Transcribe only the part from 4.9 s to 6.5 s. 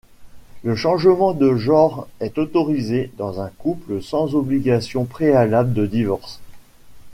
préalable de divorce.